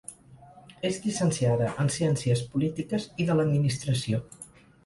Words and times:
És 0.89 0.97
llicenciada 1.03 1.67
en 1.83 1.93
ciències 1.97 2.43
polítiques 2.55 3.09
i 3.25 3.29
de 3.31 3.37
l’administració. 3.39 4.25